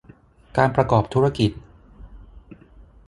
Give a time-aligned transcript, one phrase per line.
[0.57, 1.51] การประกอบธุรกิจ